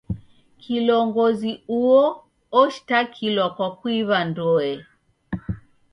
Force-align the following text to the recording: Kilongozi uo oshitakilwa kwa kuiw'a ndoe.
Kilongozi 0.61 1.51
uo 1.77 2.03
oshitakilwa 2.61 3.47
kwa 3.55 3.67
kuiw'a 3.77 4.19
ndoe. 4.29 4.71